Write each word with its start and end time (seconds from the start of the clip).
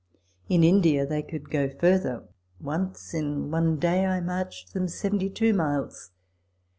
In 0.49 0.63
India 0.63 1.05
they 1.05 1.21
could 1.21 1.51
go 1.51 1.69
further. 1.69 2.27
Once 2.59 3.13
in 3.13 3.51
one 3.51 3.77
day 3.77 4.07
I 4.07 4.19
marched 4.19 4.73
them 4.73 4.87
seventy 4.87 5.29
two 5.29 5.53
miles. 5.53 6.09